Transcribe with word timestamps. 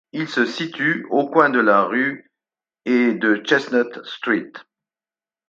Il 0.13 0.27
se 0.27 0.47
situe 0.47 1.05
au 1.11 1.29
coin 1.29 1.51
de 1.51 1.59
la 1.59 1.83
Rue 1.83 2.25
et 2.85 3.13
de 3.13 3.35
Chestnut 3.45 4.03
Street. 4.03 4.51